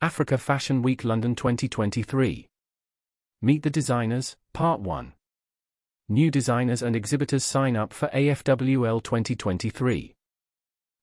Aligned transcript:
Africa 0.00 0.38
Fashion 0.38 0.80
Week 0.80 1.02
London 1.02 1.34
2023. 1.34 2.48
Meet 3.42 3.62
the 3.64 3.68
Designers, 3.68 4.36
Part 4.52 4.80
1. 4.80 5.12
New 6.08 6.30
designers 6.30 6.82
and 6.82 6.94
exhibitors 6.94 7.42
sign 7.42 7.76
up 7.76 7.92
for 7.92 8.06
AFWL 8.14 9.02
2023. 9.02 10.14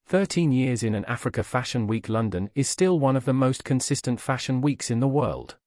13 0.07 0.51
years 0.53 0.81
in 0.81 0.95
an 0.95 1.03
Africa 1.09 1.43
Fashion 1.43 1.87
Week 1.87 2.07
London 2.07 2.49
is 2.55 2.69
still 2.69 2.97
one 2.97 3.17
of 3.17 3.25
the 3.25 3.33
most 3.33 3.65
consistent 3.65 4.21
fashion 4.21 4.61
weeks 4.61 4.89
in 4.89 5.01
the 5.01 5.09
world. 5.09 5.57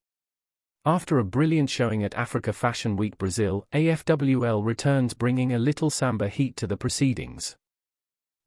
After 0.87 1.19
a 1.19 1.25
brilliant 1.25 1.69
showing 1.69 2.03
at 2.03 2.15
Africa 2.15 2.55
Fashion 2.55 2.97
Week 2.97 3.19
Brazil, 3.19 3.67
AFWL 3.75 4.65
returns 4.65 5.13
bringing 5.13 5.53
a 5.53 5.59
little 5.59 5.91
samba 5.91 6.31
heat 6.31 6.57
to 6.57 6.67
the 6.67 6.79
proceedings. 6.79 7.59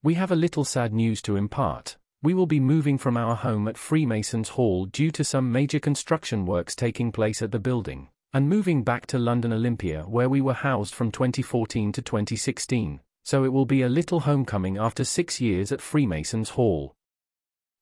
We 0.02 0.16
have 0.16 0.32
a 0.32 0.36
little 0.36 0.66
sad 0.66 0.91
news 0.91 1.21
to 1.21 1.36
impart. 1.36 1.98
We 2.23 2.35
will 2.35 2.45
be 2.45 2.59
moving 2.59 2.99
from 2.99 3.17
our 3.17 3.35
home 3.35 3.67
at 3.67 3.79
Freemasons 3.79 4.49
Hall 4.49 4.85
due 4.85 5.09
to 5.09 5.23
some 5.23 5.51
major 5.51 5.79
construction 5.79 6.45
works 6.45 6.75
taking 6.75 7.11
place 7.11 7.41
at 7.41 7.52
the 7.52 7.59
building, 7.59 8.09
and 8.31 8.47
moving 8.47 8.84
back 8.84 9.07
to 9.07 9.17
London 9.17 9.52
Olympia 9.52 10.03
where 10.03 10.30
we 10.30 10.39
were 10.39 10.53
housed 10.53 10.94
from 10.94 11.11
2014 11.11 11.91
to 11.94 12.02
2016, 12.02 12.99
so 13.23 13.44
it 13.44 13.52
will 13.52 13.66
be 13.66 13.81
a 13.81 13.89
little 13.89 14.20
homecoming 14.20 14.77
after 14.77 15.03
six 15.03 15.41
years 15.41 15.71
at 15.71 15.81
Freemasons 15.81 16.52
Hall. 16.52 16.95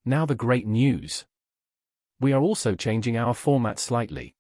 Now 0.06 0.26
the 0.26 0.36
great 0.36 0.66
news. 0.66 1.26
We 2.22 2.32
are 2.32 2.42
also 2.42 2.76
changing 2.76 3.18
our 3.18 3.34
format 3.34 3.78
slightly. 3.78 4.36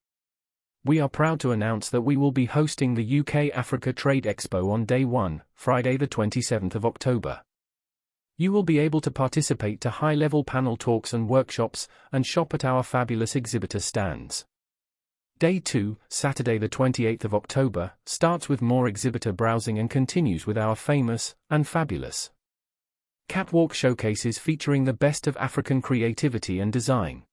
We 0.85 1.01
are 1.01 1.09
proud 1.09 1.41
to 1.41 1.51
announce 1.51 1.89
that 1.89 2.03
we 2.03 2.15
will 2.15 2.31
be 2.31 2.45
hosting 2.45 2.93
the 2.95 3.19
UK 3.19 3.53
Africa 3.53 3.91
Trade 3.91 4.23
Expo 4.23 4.71
on 4.71 4.85
day 4.85 5.03
1, 5.03 5.43
Friday 5.55 5.97
the 5.97 6.07
27th 6.07 6.75
of 6.75 6.85
October. 6.85 7.41
You 8.39 8.53
will 8.53 8.63
be 8.63 8.79
able 8.79 9.01
to 9.01 9.11
participate 9.11 9.81
to 9.81 9.89
high-level 9.89 10.45
panel 10.45 10.77
talks 10.77 11.11
and 11.11 11.27
workshops, 11.27 11.89
and 12.13 12.25
shop 12.25 12.53
at 12.53 12.63
our 12.63 12.83
fabulous 12.83 13.35
exhibitor 13.35 13.81
stands. 13.81 14.45
Day 15.39 15.59
2, 15.59 15.97
Saturday 16.07 16.57
the 16.57 16.69
28th 16.69 17.25
of 17.25 17.35
October, 17.35 17.91
starts 18.05 18.47
with 18.47 18.61
more 18.61 18.87
exhibitor 18.87 19.33
browsing 19.33 19.77
and 19.77 19.89
continues 19.89 20.47
with 20.47 20.57
our 20.57 20.77
famous, 20.77 21.35
and 21.49 21.67
fabulous, 21.67 22.31
catwalk 23.27 23.73
showcases 23.73 24.39
featuring 24.39 24.85
the 24.85 24.93
best 24.93 25.27
of 25.27 25.35
African 25.35 25.81
creativity 25.81 26.61
and 26.61 26.71
design. 26.71 27.23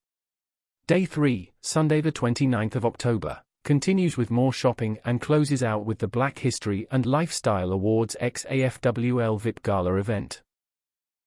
Day 0.89 1.05
3, 1.05 1.53
Sunday 1.61 2.01
the 2.01 2.11
29th 2.11 2.75
of 2.75 2.85
October, 2.85 3.43
continues 3.63 4.17
with 4.17 4.33
more 4.33 4.53
shopping 4.53 4.99
and 5.05 5.21
closes 5.21 5.63
out 5.63 5.87
with 5.87 6.01
the 6.01 6.09
Black 6.09 6.41
History 6.41 6.89
and 6.91 7.07
Lifestyle 7.07 7.71
Awards 7.71 8.17
XAFWL 8.21 9.41
VIP 9.41 9.63
Gala 9.63 9.95
event. 9.95 10.43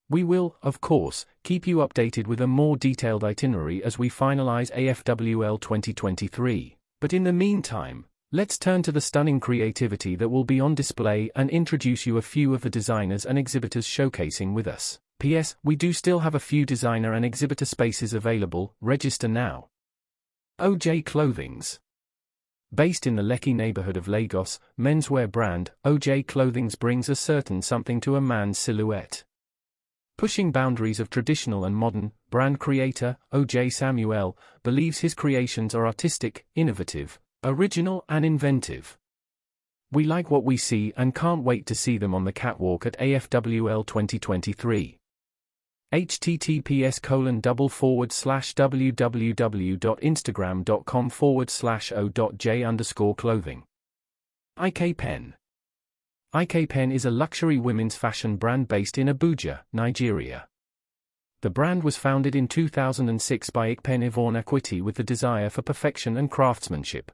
We 0.10 0.24
will, 0.24 0.56
of 0.64 0.82
course, 0.82 1.28
keep 1.44 1.68
you 1.68 1.78
updated 1.78 2.26
with 2.26 2.42
a 2.42 2.48
more 2.48 2.76
detailed 2.76 3.24
itinerary 3.24 3.84
as 3.84 4.00
we 4.00 4.10
finalize 4.10 4.74
AFWL 4.74 5.62
2023. 5.62 6.78
But 7.00 7.14
in 7.14 7.26
the 7.26 7.34
meantime, 7.34 8.06
let's 8.32 8.58
turn 8.58 8.82
to 8.84 8.92
the 8.92 9.02
stunning 9.02 9.40
creativity 9.40 10.16
that 10.16 10.30
will 10.30 10.44
be 10.44 10.60
on 10.60 10.74
display 10.74 11.30
and 11.36 11.50
introduce 11.52 12.08
you 12.08 12.18
a 12.18 12.24
few 12.24 12.56
of 12.56 12.62
the 12.62 12.72
designers 12.72 13.24
and 13.24 13.38
exhibitors 13.38 13.86
showcasing 13.86 14.54
with 14.54 14.68
us. 14.68 15.00
P.S. 15.20 15.56
We 15.64 15.76
do 15.76 15.94
still 15.94 16.20
have 16.20 16.34
a 16.34 16.40
few 16.40 16.66
designer 16.66 17.14
and 17.14 17.24
exhibitor 17.24 17.66
spaces 17.66 18.14
available, 18.14 18.74
register 18.82 19.28
now. 19.28 19.68
OJ 20.60 21.06
Clothings. 21.06 21.80
Based 22.74 23.06
in 23.06 23.16
the 23.16 23.24
Lekki 23.24 23.54
neighborhood 23.54 23.98
of 23.98 24.08
Lagos, 24.08 24.60
menswear 24.80 25.32
brand, 25.32 25.72
OJ 25.86 26.26
Clothings 26.26 26.76
brings 26.76 27.10
a 27.10 27.16
certain 27.16 27.62
something 27.62 28.00
to 28.02 28.16
a 28.16 28.22
man's 28.22 28.58
silhouette. 28.58 29.24
Pushing 30.20 30.52
boundaries 30.52 31.00
of 31.00 31.10
traditional 31.10 31.64
and 31.64 31.74
modern, 31.74 32.12
brand 32.30 32.60
creator, 32.60 33.16
O.J. 33.32 33.70
Samuel, 33.70 34.38
believes 34.64 35.00
his 35.00 35.14
creations 35.14 35.74
are 35.74 35.88
artistic, 35.88 36.46
innovative, 36.56 37.18
original 37.46 38.04
and 38.10 38.26
inventive. 38.26 38.98
We 39.94 40.04
like 40.04 40.30
what 40.30 40.44
we 40.44 40.58
see 40.58 40.92
and 40.98 41.16
can't 41.16 41.46
wait 41.46 41.66
to 41.68 41.74
see 41.74 41.98
them 41.98 42.14
on 42.14 42.26
the 42.26 42.34
catwalk 42.34 42.86
at 42.86 43.00
AFWL 43.00 43.86
2023. 43.86 45.00
https 45.94 47.02
colon 47.02 47.40
double 47.40 47.70
forward 47.70 48.12
slash 48.12 48.54
www.instagram.com 48.56 51.10
forward 51.10 51.50
slash 51.50 51.94
o.j 51.94 52.64
underscore 52.66 53.16
clothing. 53.16 53.64
IK 54.62 54.98
Pen 54.98 55.36
IK 56.32 56.70
Pen 56.70 56.92
is 56.92 57.06
a 57.06 57.10
luxury 57.10 57.58
women's 57.58 57.96
fashion 57.96 58.36
brand 58.36 58.68
based 58.68 59.00
in 59.00 59.08
Abuja, 59.08 59.62
Nigeria. 59.74 60.48
The 61.42 61.50
brand 61.50 61.84
was 61.84 61.98
founded 61.98 62.36
in 62.36 62.48
2006 62.48 63.50
by 63.50 63.74
Ikpen 63.74 64.04
Yvonne 64.04 64.36
Akwiti 64.36 64.80
with 64.80 64.94
the 64.94 65.04
desire 65.04 65.50
for 65.50 65.64
perfection 65.64 66.18
and 66.18 66.30
craftsmanship. 66.30 67.12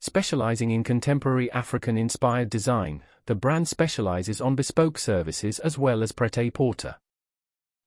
Specializing 0.00 0.70
in 0.70 0.84
contemporary 0.84 1.52
African 1.52 1.98
inspired 1.98 2.48
design, 2.48 3.02
the 3.26 3.34
brand 3.34 3.68
specializes 3.68 4.40
on 4.40 4.54
bespoke 4.54 4.96
services 4.96 5.58
as 5.58 5.76
well 5.76 6.02
as 6.02 6.12
pret-a-porter, 6.12 6.96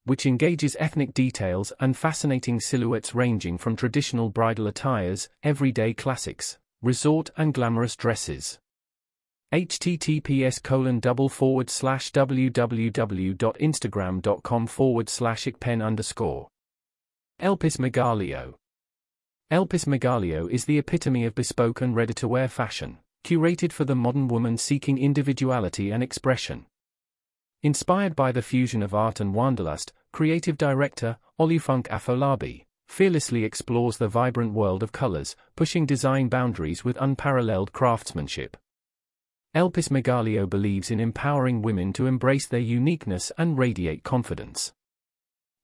which 0.04 0.28
engages 0.28 0.78
ethnic 0.80 1.16
details 1.16 1.74
and 1.80 1.98
fascinating 1.98 2.60
silhouettes 2.60 3.16
ranging 3.16 3.58
from 3.58 3.76
traditional 3.76 4.30
bridal 4.30 4.68
attires, 4.68 5.30
everyday 5.42 5.96
classics, 5.96 6.60
resort 6.84 7.32
and 7.38 7.56
glamorous 7.56 7.96
dresses 7.96 8.60
https 9.54 10.62
colon 10.62 11.00
double 11.00 11.30
forward 11.30 11.70
slash 11.70 12.12
www.instagram.com 12.12 14.68
forward 14.68 15.08
slash 15.08 15.46
ikpen 15.46 15.82
underscore. 15.82 16.50
Elpis 17.42 17.78
Megalio. 17.78 18.56
Elpis 19.50 19.88
Megalio 19.88 20.52
is 20.52 20.66
the 20.66 20.78
epitome 20.78 21.24
of 21.24 21.34
bespoke 21.34 21.80
and 21.80 21.96
ready-to-wear 21.96 22.50
fashion, 22.50 22.98
curated 23.24 23.72
for 23.72 23.86
the 23.86 23.96
modern 23.96 24.28
woman 24.28 24.58
seeking 24.58 24.98
individuality 24.98 25.92
and 25.92 26.04
expression. 26.04 26.66
Inspired 27.64 28.18
by 28.18 28.34
the 28.34 28.42
fusion 28.42 28.84
of 28.84 28.94
art 28.94 29.22
and 29.22 29.34
wanderlust, 29.34 29.94
creative 30.12 30.58
director, 30.58 31.20
Olufunk 31.40 31.88
Afolabi, 31.88 32.66
fearlessly 32.90 33.46
explores 33.46 33.98
the 33.98 34.10
vibrant 34.10 34.52
world 34.52 34.84
of 34.84 34.92
colors, 34.92 35.38
pushing 35.56 35.86
design 35.86 36.28
boundaries 36.28 36.84
with 36.84 36.98
unparalleled 37.00 37.72
craftsmanship. 37.72 38.58
Elpis 39.56 39.90
Megalio 39.90 40.50
believes 40.50 40.92
in 40.92 41.00
empowering 41.00 41.62
women 41.62 41.94
to 41.94 42.06
embrace 42.06 42.48
their 42.48 42.60
uniqueness 42.60 43.32
and 43.38 43.58
radiate 43.58 44.04
confidence. 44.04 44.74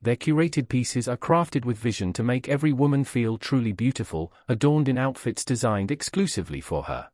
Their 0.02 0.16
curated 0.16 0.68
pieces 0.68 1.08
are 1.08 1.16
crafted 1.16 1.64
with 1.64 1.78
vision 1.78 2.12
to 2.14 2.24
make 2.24 2.50
every 2.50 2.74
woman 2.74 3.04
feel 3.04 3.38
truly 3.38 3.72
beautiful, 3.72 4.34
adorned 4.50 4.90
in 4.90 4.98
outfits 4.98 5.46
designed 5.46 5.92
exclusively 5.92 6.60
for 6.60 6.84
her. 6.84 7.10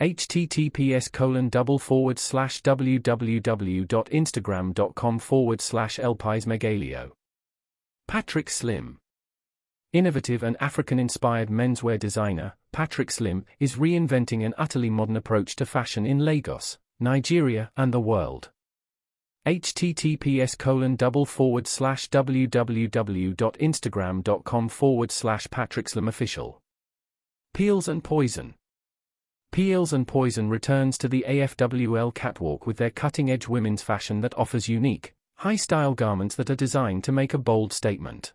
https 0.00 1.10
colon 1.10 1.48
double 1.48 1.78
forward 1.78 2.20
slash 2.20 2.62
www.instagram.com 2.62 5.18
forward 5.18 5.60
slash 5.60 5.98
elpismegalio. 5.98 7.10
Patrick 8.06 8.48
Slim 8.48 8.98
Innovative 9.92 10.42
and 10.42 10.56
African-inspired 10.60 11.48
menswear 11.48 11.98
designer, 11.98 12.54
Patrick 12.72 13.10
Slim, 13.10 13.44
is 13.58 13.76
reinventing 13.76 14.44
an 14.44 14.52
utterly 14.58 14.90
modern 14.90 15.16
approach 15.16 15.56
to 15.56 15.64
fashion 15.66 16.06
in 16.06 16.18
Lagos, 16.18 16.78
Nigeria, 17.00 17.70
and 17.76 17.92
the 17.92 18.00
world. 18.00 18.50
https 19.46 20.56
colon 20.58 20.96
double 20.96 21.24
forward 21.24 21.66
slash 21.66 22.10
www.instagram.com 22.10 24.68
forward 24.68 25.10
slash 25.10 25.46
Patrick 25.50 25.88
Slim 25.88 26.08
official. 26.08 26.60
Peels 27.54 27.88
and 27.88 28.04
Poison. 28.04 28.54
Peels 29.50 29.94
and 29.94 30.06
Poison 30.06 30.50
returns 30.50 30.98
to 30.98 31.08
the 31.08 31.24
AFWL 31.26 32.14
catwalk 32.14 32.66
with 32.66 32.76
their 32.76 32.90
cutting-edge 32.90 33.48
women's 33.48 33.82
fashion 33.82 34.20
that 34.20 34.36
offers 34.36 34.68
unique, 34.68 35.14
high-style 35.36 35.94
garments 35.94 36.34
that 36.34 36.50
are 36.50 36.54
designed 36.54 37.02
to 37.04 37.12
make 37.12 37.32
a 37.32 37.38
bold 37.38 37.72
statement. 37.72 38.34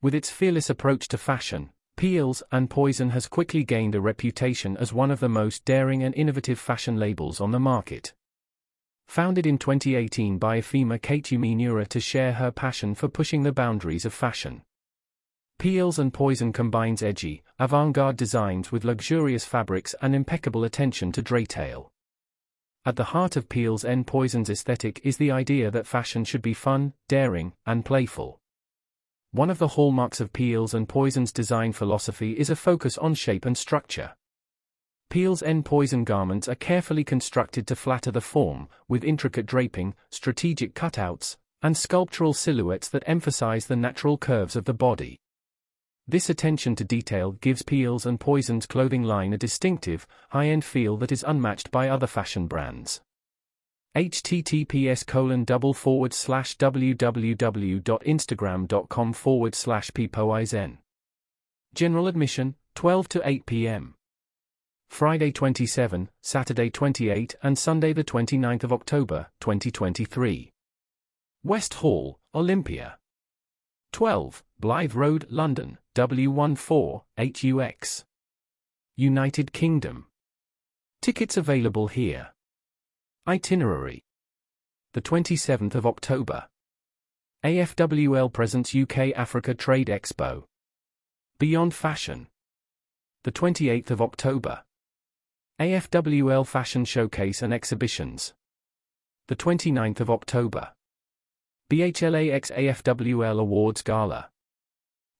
With 0.00 0.14
its 0.14 0.30
fearless 0.30 0.70
approach 0.70 1.08
to 1.08 1.18
fashion, 1.18 1.70
Peels 2.02 2.42
and 2.50 2.68
Poison 2.68 3.10
has 3.10 3.28
quickly 3.28 3.62
gained 3.62 3.94
a 3.94 4.00
reputation 4.00 4.76
as 4.76 4.92
one 4.92 5.12
of 5.12 5.20
the 5.20 5.28
most 5.28 5.64
daring 5.64 6.02
and 6.02 6.12
innovative 6.16 6.58
fashion 6.58 6.96
labels 6.96 7.40
on 7.40 7.52
the 7.52 7.60
market. 7.60 8.12
Founded 9.06 9.46
in 9.46 9.56
2018 9.56 10.36
by 10.36 10.58
Ifeoma 10.58 11.00
Kateumi 11.00 11.88
to 11.88 12.00
share 12.00 12.32
her 12.32 12.50
passion 12.50 12.96
for 12.96 13.06
pushing 13.06 13.44
the 13.44 13.52
boundaries 13.52 14.04
of 14.04 14.12
fashion. 14.12 14.62
Peels 15.60 16.00
and 16.00 16.12
Poison 16.12 16.52
combines 16.52 17.04
edgy, 17.04 17.44
avant-garde 17.60 18.16
designs 18.16 18.72
with 18.72 18.82
luxurious 18.82 19.44
fabrics 19.44 19.94
and 20.02 20.12
impeccable 20.12 20.64
attention 20.64 21.12
to 21.12 21.22
detail. 21.22 21.92
At 22.84 22.96
the 22.96 23.14
heart 23.14 23.36
of 23.36 23.48
Peels 23.48 23.84
and 23.84 24.08
Poison's 24.08 24.50
aesthetic 24.50 25.00
is 25.04 25.18
the 25.18 25.30
idea 25.30 25.70
that 25.70 25.86
fashion 25.86 26.24
should 26.24 26.42
be 26.42 26.52
fun, 26.52 26.94
daring, 27.06 27.52
and 27.64 27.84
playful. 27.84 28.40
One 29.34 29.48
of 29.48 29.58
the 29.58 29.68
hallmarks 29.68 30.20
of 30.20 30.34
Peels 30.34 30.74
and 30.74 30.86
Poison's 30.86 31.32
design 31.32 31.72
philosophy 31.72 32.32
is 32.32 32.50
a 32.50 32.56
focus 32.56 32.98
on 32.98 33.14
shape 33.14 33.46
and 33.46 33.56
structure. 33.56 34.12
Peels 35.08 35.40
and 35.40 35.64
Poison 35.64 36.04
garments 36.04 36.48
are 36.48 36.54
carefully 36.54 37.02
constructed 37.02 37.66
to 37.66 37.74
flatter 37.74 38.10
the 38.10 38.20
form, 38.20 38.68
with 38.88 39.02
intricate 39.02 39.46
draping, 39.46 39.94
strategic 40.10 40.74
cutouts, 40.74 41.38
and 41.62 41.78
sculptural 41.78 42.34
silhouettes 42.34 42.90
that 42.90 43.04
emphasize 43.06 43.68
the 43.68 43.76
natural 43.76 44.18
curves 44.18 44.54
of 44.54 44.66
the 44.66 44.74
body. 44.74 45.18
This 46.06 46.28
attention 46.28 46.76
to 46.76 46.84
detail 46.84 47.32
gives 47.32 47.62
Peels 47.62 48.04
and 48.04 48.20
Poison's 48.20 48.66
clothing 48.66 49.02
line 49.02 49.32
a 49.32 49.38
distinctive, 49.38 50.06
high-end 50.28 50.62
feel 50.62 50.98
that 50.98 51.12
is 51.12 51.24
unmatched 51.26 51.70
by 51.70 51.88
other 51.88 52.06
fashion 52.06 52.48
brands. 52.48 53.00
Https 53.94 55.06
colon 55.06 55.44
double 55.44 55.74
forward 55.74 56.14
slash 56.14 56.56
www.instagram.com 56.56 59.12
forward 59.12 59.54
slash. 59.54 59.90
General 61.74 62.06
admission, 62.06 62.54
12 62.74 63.08
to 63.08 63.20
8 63.24 63.46
p.m. 63.46 63.94
Friday 64.88 65.32
27, 65.32 66.08
Saturday 66.22 66.70
28 66.70 67.34
and 67.42 67.58
Sunday 67.58 67.92
the 67.92 68.04
29th 68.04 68.64
of 68.64 68.72
October, 68.72 69.28
2023. 69.40 70.52
West 71.44 71.74
Hall, 71.74 72.18
Olympia. 72.34 72.98
12, 73.92 74.42
Blythe 74.60 74.94
Road, 74.94 75.26
London, 75.28 75.76
W14, 75.94 77.02
8UX. 77.18 78.04
United 78.96 79.52
Kingdom. 79.52 80.06
Tickets 81.00 81.36
available 81.36 81.88
here. 81.88 82.31
Itinerary. 83.24 84.02
The 84.94 85.00
27th 85.00 85.76
of 85.76 85.86
October. 85.86 86.48
AFWL 87.44 88.32
presents 88.32 88.74
UK 88.74 89.12
Africa 89.14 89.54
Trade 89.54 89.86
Expo. 89.86 90.42
Beyond 91.38 91.72
Fashion. 91.72 92.26
The 93.22 93.30
28th 93.30 93.92
of 93.92 94.02
October. 94.02 94.64
AFWL 95.60 96.44
Fashion 96.44 96.84
Showcase 96.84 97.42
and 97.42 97.54
Exhibitions. 97.54 98.34
The 99.28 99.36
29th 99.36 100.00
of 100.00 100.10
October. 100.10 100.72
BHLAX 101.70 102.50
AFWL 102.50 103.38
Awards 103.38 103.82
Gala. 103.82 104.30